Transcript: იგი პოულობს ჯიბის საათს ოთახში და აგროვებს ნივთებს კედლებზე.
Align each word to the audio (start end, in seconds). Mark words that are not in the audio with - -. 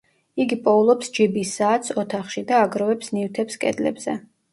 იგი 0.43 0.55
პოულობს 0.67 1.11
ჯიბის 1.17 1.51
საათს 1.59 1.93
ოთახში 2.03 2.43
და 2.53 2.63
აგროვებს 2.69 3.13
ნივთებს 3.19 3.61
კედლებზე. 3.65 4.17